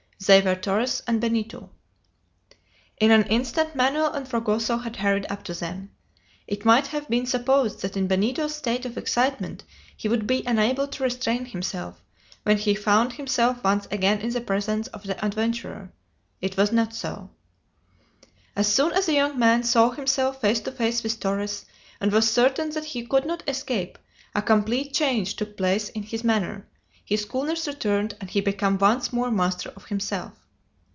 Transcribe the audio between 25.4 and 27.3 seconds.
place in his manner, his